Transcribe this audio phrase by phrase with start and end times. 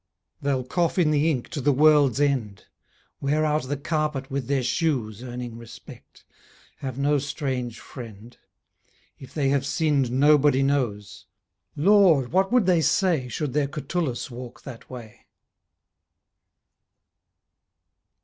[0.41, 2.65] They'll cough in the ink to the world's end;
[3.19, 6.25] Wear out the carpet with their shoes Earning respect;
[6.77, 8.35] have no strange friend;
[9.19, 11.27] If they have sinned nobody knows.
[11.75, 15.27] Lord, what would they say Should their Catullus walk that way?